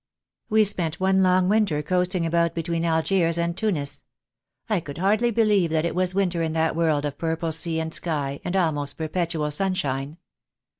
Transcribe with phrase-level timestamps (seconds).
[0.49, 4.03] We spent one long winter coasting about between Algiers and Tunis.
[4.67, 7.93] I could hardly believe that it was winter in that world of purple sea and
[7.93, 10.17] sky and almost perpetual sunshine.